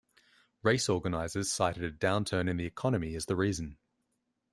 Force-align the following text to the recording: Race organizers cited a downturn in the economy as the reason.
Race 0.63 0.89
organizers 0.89 1.51
cited 1.51 1.83
a 1.83 1.91
downturn 1.91 2.49
in 2.49 2.57
the 2.57 2.65
economy 2.65 3.13
as 3.13 3.27
the 3.27 3.35
reason. 3.35 3.77